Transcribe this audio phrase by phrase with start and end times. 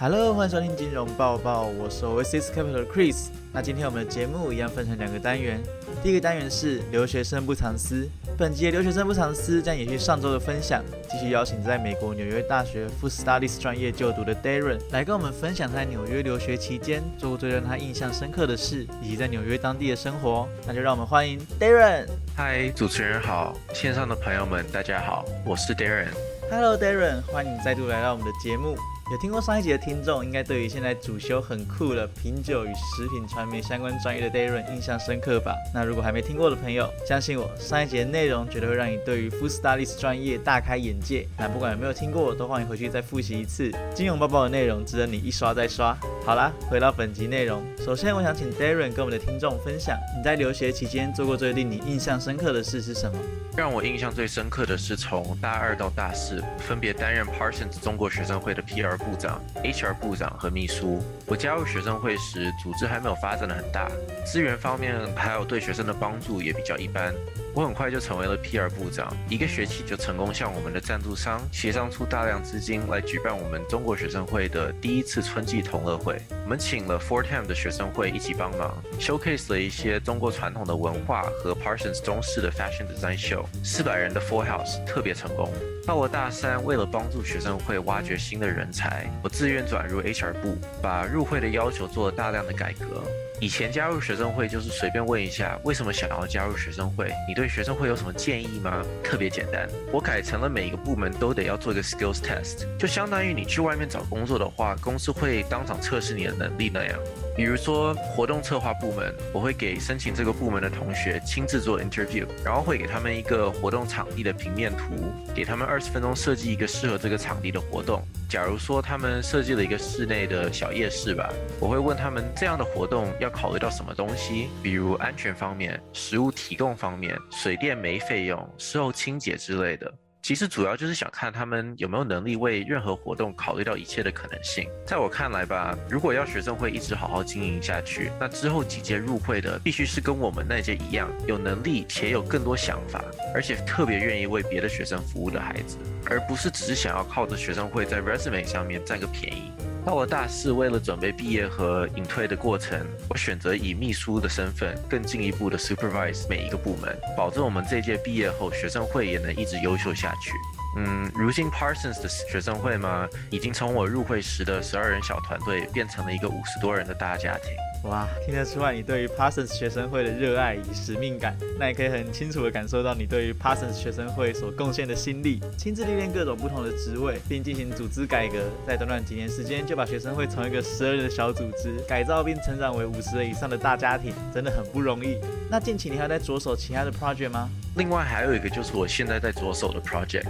[0.00, 3.30] Hello，欢迎收听金融报报，我是 Oasis Capital 的 Chris。
[3.52, 5.60] 那今天我们的节目一样分成两个单元，
[6.04, 8.08] 第一个单元是留学生不藏私。
[8.38, 20.46] 本集的留学生不藏私将延续上周的分享，继续邀请在美国纽约大学 Food Studies 专业就读的 Darren 来跟我们分享他在纽约留学期间做过最让他印象深刻的事，以及在纽约当地的生活。
[20.64, 22.06] 那就让我们欢迎 Darren。
[22.36, 26.06] 嗨，主持人好，线上的朋友们大家好，我是 Darren。
[26.48, 28.76] Hello Darren，欢迎再度来到我们的节目。
[29.10, 35.54] 有听过上一集的听众，应该对于现在主修很酷的品酒与食品传媒相关专业的 Darren 印象深刻吧？
[35.72, 41.26] 那如果还没听过的朋友，相信我，上一集的内容绝对会让你对于 Food Studies 专业大开眼界。
[41.38, 43.72] 那不管有没有听过，都欢迎回去再复习一次。
[43.94, 45.96] 金融包包的内容值得你一刷再刷。
[46.26, 53.18] 好啦，回到本集内容，首先我想请 Darren 跟我们的听众分享，你在留学期间做过最令你印象深刻的事是什么？
[53.56, 58.97] 让我印象最深刻的是从大二到大四，分别担任 Parsons 中国学生会的 PR。
[58.98, 61.02] 部长、HR 部长和秘书。
[61.26, 63.88] 我加入学生会时，组织还没有发展的很大，
[64.26, 67.14] 资源方面还有对学生的帮助也比较一般。
[67.54, 76.20] 我很快就成为了 PR 部长，一个学期就成功向我们的赞助商协商出大量资金来举办我们中国学生会的第一次春季同乐会。
[76.44, 83.44] 我们请了 Four Time 的学生会一起帮忙，showcase 了一些中国传统的文化和 Parsons 中式的 fashion design show。
[83.64, 85.50] 四百人的 Four House 特别成功。
[85.84, 93.02] 到了大三，为了帮助学生会挖掘新的人才，我自愿转入 HR 部，把入会的要求做了大量的改革。
[93.40, 98.84] 以前加入学生会就是随便问一下为什么想要加入学生会，你对学生会有什么建议吗？
[99.02, 99.68] 特别简单。
[99.92, 106.98] 我改成了每一个部门都得要做一个 skills test，就相当于你去外面找工作的话，公司会当场测试你的能力那样。
[107.38, 118.02] 比如说活动策划部门，我会给申请这个部门的同学亲自做 interview，然后会给他们一个活动场地的平面图，给他们二十分钟设计一个适合这个场地的活动。
[118.28, 129.94] 假如说他们设计了一个室内的小夜市吧，我会问他们这样的活动要考虑到什么东西，比如安全方面、食物提供方面、水电煤费用、事后清洁之类的。
[130.28, 134.68] 其实主要就是想看他们有没有能力为任何活动考虑到一切的可能性。
[134.86, 143.02] 在我看来吧，如果要学生会一直好好经营下去，那之后几届入会的必须是跟我们那届一样，有能力且有更多想法，
[143.34, 149.50] 而且特别愿意为别的学生服务的孩子，而不是只是想要靠着学生会在 resume 上面占个便宜。
[149.86, 152.78] 到了大四，为了准备毕业和隐退的过程，
[153.08, 160.32] 我选择以秘书的身份更进一步的 supervise 每一个部门，保证我们这届毕业后学生会也能一直优秀下去。
[160.76, 167.52] 嗯，如今 Parsons 的学生会嘛，已经从我入会时的十二人小团队变成了一个五十多人的大家庭。
[167.84, 185.16] 哇，听得出来你对于 Parsons 学生会的热爱与使命感，那也可以很清楚的感受到你对于 Parsons 学生会所贡献的心力，亲自历练各种不同的职位，并进行组织改革，在短短几年时间就把学生会从一个十二人的小组织改造并成长为五十人以上的大家庭，真的很不容易。
[185.48, 187.48] 那近期你还在着手其他的 project 吗？
[187.76, 190.26] 另外还有一个就是我现在在着手的 project。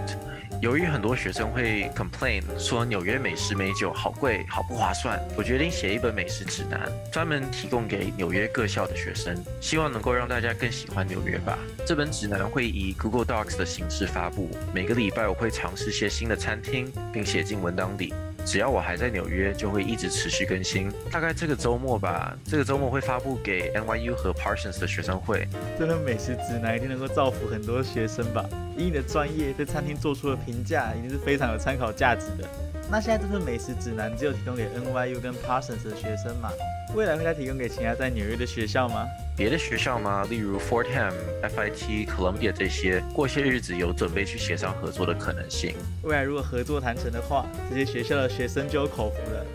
[0.61, 11.57] 由于很多学生会 complain 说纽约美食美酒好贵，好不划算，我决定写一本美食指南，专门提供给纽约各校的学生，希望能够让大家更喜欢纽约吧。
[11.85, 18.13] 这本指南会以 Google Docs 的形式发布，每个礼拜我会尝试些新的餐厅，并写进文档里。
[18.49, 20.91] 只要我还在纽约，就会一直持续更新。
[21.11, 25.47] 大概这个周末吧，这个周末会发布给 NYU 和 Parsons 的学生会。
[25.77, 28.43] 这份美食指南一定能够造福很多学生吧？
[28.75, 32.49] 以你的专业对餐厅做出的评价，一定是非常有参考价值的。
[32.89, 36.49] 那现在这份美食指南只有提供给 NYU 跟 Parsons 的学生嘛？
[36.95, 39.05] 未来会再提供给其他在纽约的学校吗？
[39.39, 40.25] 别的学校吗？
[40.29, 45.73] 例如 Fordham、FIT、Columbia 这些，过些日子有准备去协商合作的可能性。
[46.03, 49.45] 未来如果合作谈成的话，这些学校的学生就有口福了。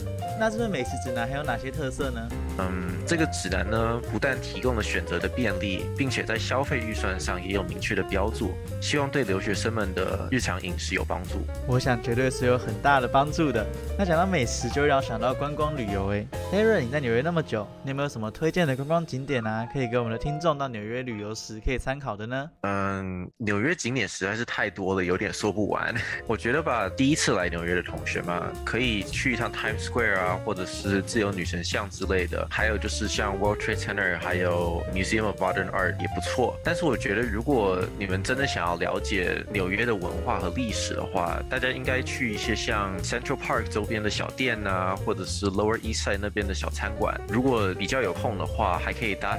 [0.41, 2.29] 那这份美食指南还有哪些特色呢？
[2.59, 11.45] 嗯，这个指南呢，不但提供了选择的便利，并且在消费预算上也有明确的标注，希望对留学生们的日常饮食有帮助。
[11.69, 13.65] 我想绝对是有很大的帮助的。
[13.99, 16.11] 那讲到美食，就会让我想到观光旅游。
[16.11, 19.69] 哎，Aaron，你在纽约那么久，你有没有什么推荐的观光景点啊？
[19.75, 22.49] 可以给我们的听众到纽约旅游时可以参考的呢？
[22.61, 25.93] 嗯，纽约景点实在是太多了，有点说不完。
[26.29, 30.41] 我觉得吧，第一次来纽约的同学嘛，可以去一趟 Times Square 啊。
[30.45, 36.57] 或者是自由女神像之类的，还有就是像 World Trade Center，还有 Museum of Modern Art 也不错。
[36.63, 47.21] 但是我觉得，如果你们真的想要了解纽约的文化和历史的话，大家应该去一些像 Central Park 周边的小店呐，或者是 Lower East Side 那边的小餐馆。
[47.29, 49.37] 如果比较有空的话，还可以搭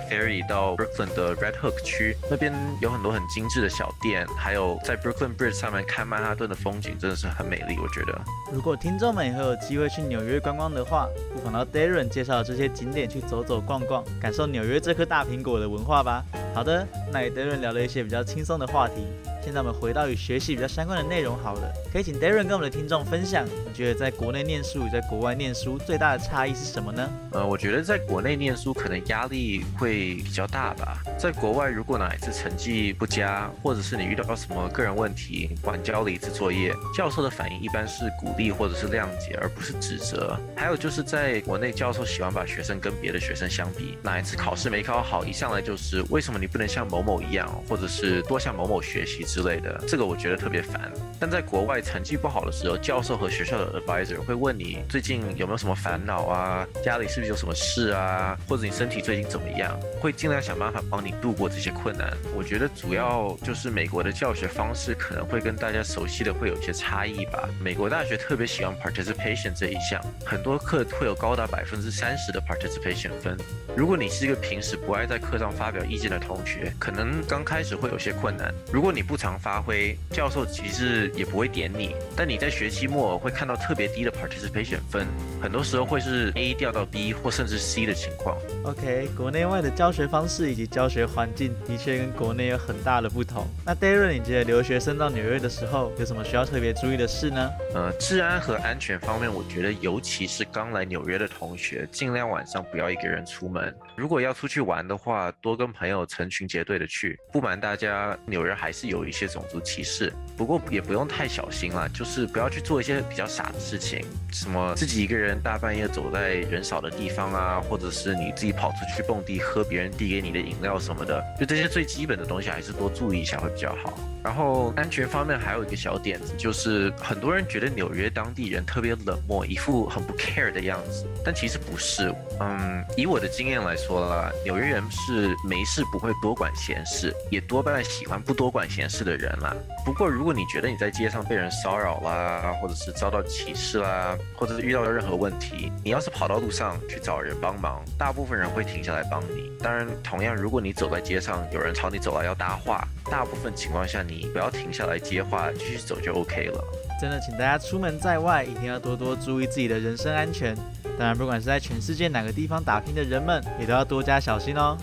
[0.48, 7.78] 到 Brooklyn 的 Red Hook 区，那边有很多很精致的小店，还有在 Brooklyn Bridge 上面看曼哈顿的风景，真的是很美丽。
[7.82, 8.22] 我觉得，
[8.54, 16.24] 如果听众们以后有机会去纽约观光的话，不妨到 Darren 介绍的这些景点去走走逛逛，感受纽约这颗大苹果的文化吧。
[16.54, 19.06] 好的，那与 Darren 聊了一些比较轻松的话题。
[19.44, 27.08] 现在我们回到与学习比较相关的内容好了，可以请 Darren 跟我们的听众分享，你觉得在国内念书与在国外念书最大的差异是什么呢？
[27.32, 31.02] 呃，我觉得在国内念书可能压力会比较大吧。
[31.18, 40.40] 在国外，如果哪一次成绩不佳，或者是你遇到什么个人问题，晚交了一次作业，教授的反应一般是鼓励或者是谅解，而不是指责。
[40.56, 49.24] 还有就是在国内，教授喜欢把学生跟别的学生相比，哪一次考试没考好，一上来就是为什么你不能像某某一样，或者是多向某某学习。
[49.26, 50.92] 之类的，这个我觉得特别烦。
[51.20, 62.12] 但在国外成绩不好的时候，教授和学校的 advisor 会问你最近有没有什么烦恼啊，家里是不是有什么事啊，或者你身体最近怎么样，会尽量想办法帮你度过这些困难。
[62.36, 67.50] 我觉得主要就是美国的教学方式可能会跟大家熟悉的会有些差异吧。
[67.62, 73.38] 美国大学特别喜欢 participation 这一项，很多课会有高达百分之三十的 participation 分。
[73.76, 78.54] 如果你是一个平时不爱在课上发表意见的同学，可能刚开始会有些困难。
[78.72, 81.96] 如果你不常发挥，教授其实也不会点你。
[82.16, 85.06] 但你在学期末会看到特别低的 participation 分，
[85.42, 88.38] 很多时候会是 A 掉到 B 或甚至 C 的情况。
[88.64, 93.48] OK，国内外的教学方式以及教学环境的确跟国内有很大的不同。
[93.66, 97.52] 那 Darren，你觉得留学生到纽约的时候有什么需要特别注意的事呢？
[97.74, 103.74] 呃，治安和安全方面，我觉得尤其是刚来纽约的同学，尽量晚上不要一个人出门。
[103.96, 107.20] 如果要出去玩的话，多跟朋友成群结队的去。
[107.32, 114.00] 不瞒大家，纽约还是有一些种族歧视，不过也不不用太小心了，就是不要去做一些比较傻的事情，
[114.32, 124.00] 什么自己一个人大半夜走在人少的地方啊，或者是你自己跑出去蹦迪喝别人递给你的饮料什么的，就这些最基本的东西还是多注意一下会比较好。
[124.24, 132.12] 然后安全方面还有一个小点子，就是很多人觉得纽约当地人特别冷漠，一副很不 care 的样子，但其实不是。
[132.40, 139.54] 嗯，以我的经验来说啦，纽约人是没事不会多管闲事，也多半喜欢不多管闲事的人啦。
[139.86, 149.52] 不过如果你觉得你在在街上被人骚扰啦，或者是遭到歧视啦，或者是遇到任何问题，你要是跑到路上去找人帮忙，大部分人会停下来帮你。
[149.64, 156.64] 当然，同样如果你走在街上，有人朝你走来要搭话，大部分情况下你不要停下来接话，继续走就 OK 了。
[157.02, 160.56] 真的，请大家出门在外一定要多多注意自己的人身安全。
[161.00, 164.78] 当然，不管是在全世界哪个地方打拼的人们，也都要多加小心哦。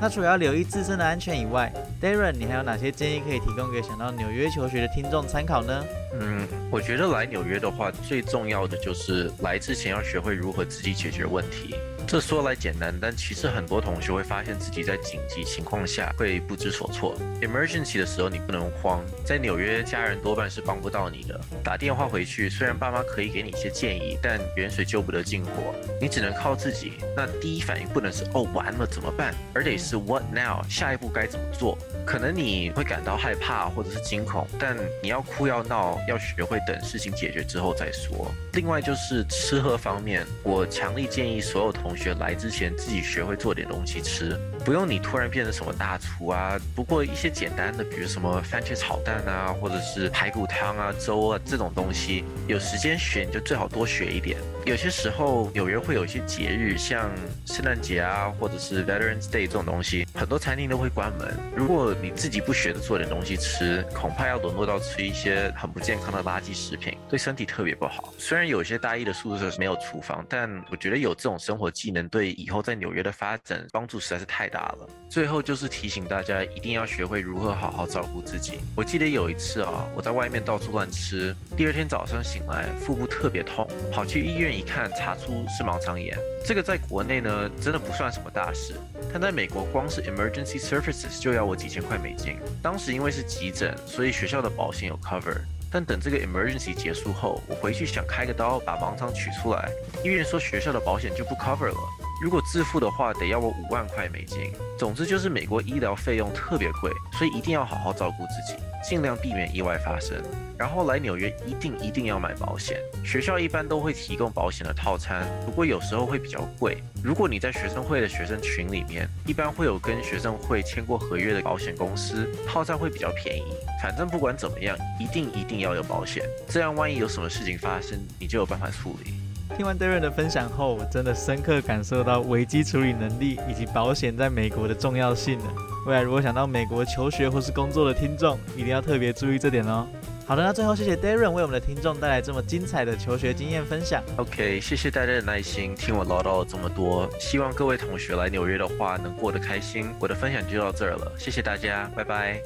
[0.00, 5.84] 那除了要留意自身的安全以外，Darren，你还有哪些建议可以提供给想到纽约求学的听众参考呢？
[6.18, 11.74] 嗯，我觉得来纽约的话，最重要的就是来之前要学会如何自己解决问题。
[12.06, 17.16] 这说来简单，但其实很多同学会发现自己在紧急情况下会不知所措。
[17.40, 21.40] Emergency 的时候你不能慌，在纽约家人多半是帮不到你的。
[21.64, 26.92] 打电话回去，虽然爸妈可以给你一些建议，但远水救不得近火，你只能靠自己。
[27.16, 30.62] 那第一反应不能是哦完了怎么办，而得是 What now？
[30.68, 31.76] 下一步该怎么做？
[32.06, 38.30] 可能你会感到害怕或者是惊恐，但你要哭要闹，要学会等事情解决之后再说。
[38.52, 46.58] 另外就是吃喝方面，我强力建议所有同学来之前自己学会做点东西吃，不用你突然变成什么大厨啊。
[46.74, 54.38] 不过一些简单的，比如什么番茄炒蛋啊，或者是排骨汤啊、粥啊这种东西，有时间学你就最好多学一点。
[54.64, 57.10] 有些时候纽约会有一些节日，像
[57.44, 61.36] 圣诞节啊，或者是 Veterans Day 这种东西，很多餐厅都会关门。
[61.54, 68.14] 如果你自己不学着做点东西吃，恐怕要沦落到吃一些很不健康的垃圾食品，对身体特别不好。
[68.16, 74.88] 虽然有些大一的宿舍没有厨房，但我觉得有这种生活技能对以后在纽约的发展帮助实在是太大了。
[75.10, 78.60] 最后就是提醒大家一定要学会如何好好照顾自己。
[78.74, 86.16] 我记得有一次啊，我在外面到处乱吃，第二天早上醒来腹部特别痛，跑去医院一看，查出是盲肠炎。
[86.44, 88.74] 这个在国内呢真的不算什么大事，
[89.12, 92.38] 但在美国光是 emergency services 就要我几千块美金。
[92.62, 95.36] 当时因为是急诊，所以学校的保险有 cover。
[95.70, 99.68] 但等这个 emergency 结束后，我回去想开个刀把盲肠取出来，
[100.04, 101.78] 医院说学校的保险就不 cover 了。
[102.24, 104.50] 如果自付的话，得要我五万块美金。
[104.78, 110.16] 总之就是美国医疗费用特别贵，所以一定要好好照顾自己，尽量避免意外发生。
[110.56, 116.82] 然后来纽约一定一定要买保险，学校一般都会提供保险的套餐，不过有时候会比较贵。
[117.02, 123.52] 如果你在学生会的学生群里面，一般会有跟学生会签过合约的保险公司，套餐会比较便宜。
[123.82, 129.12] 反正不管怎么样，一定一定要有保险，这样万一有什么事情发生，你就有办法处理。
[129.56, 135.44] 听完 Darren 的分享后，我真的深刻感受到危机处理能力以及保险在美国的重要性了。
[135.86, 139.86] 未来如果想到美国求学或是工作的听众，一定要特别注意这点哦。
[140.26, 144.02] 好的，那最后谢谢 Darren 为我们的听众带来这么精彩的求学经验分享。
[144.16, 147.08] OK，谢谢大家的耐心，听我唠叨了这么多。
[147.20, 149.88] 希望各位同学来纽约的话能过得开心。
[150.00, 152.40] 我的分享就到这儿了，谢谢大家，拜拜。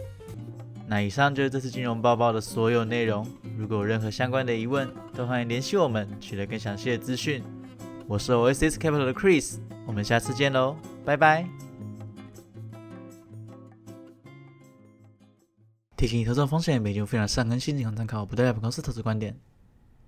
[0.86, 3.26] 那以上就是这次金融报报的所有内容。
[3.58, 7.42] 如果有任何相关的疑问，都欢迎联系我们，取得更详细的资讯。
[8.06, 11.44] 我是 Oasis Capital 的 Chris，我们下次见喽，拜拜。
[15.96, 19.36] 提醒你，投资风险，每节目非常善更新，仅供参考，不代表公司投资观点。